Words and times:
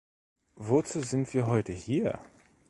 Wozu 0.55 1.01
sind 1.03 1.31
wir 1.35 1.45
heute 1.45 1.73
hier? 1.73 2.17